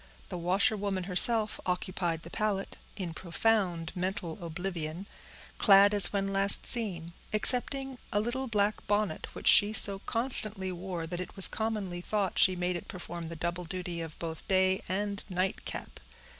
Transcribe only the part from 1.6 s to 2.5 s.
occupied the